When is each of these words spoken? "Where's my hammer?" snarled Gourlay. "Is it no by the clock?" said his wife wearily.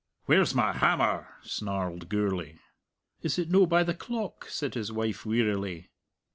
"Where's 0.25 0.55
my 0.55 0.73
hammer?" 0.73 1.27
snarled 1.43 2.09
Gourlay. 2.09 2.55
"Is 3.21 3.37
it 3.37 3.51
no 3.51 3.67
by 3.67 3.83
the 3.83 3.93
clock?" 3.93 4.45
said 4.49 4.73
his 4.73 4.91
wife 4.91 5.27
wearily. 5.27 5.91